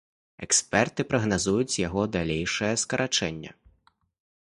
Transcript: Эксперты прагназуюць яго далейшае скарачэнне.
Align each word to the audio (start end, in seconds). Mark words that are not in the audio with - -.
Эксперты 0.45 1.01
прагназуюць 1.11 1.79
яго 1.87 2.01
далейшае 2.17 2.73
скарачэнне. 2.85 3.51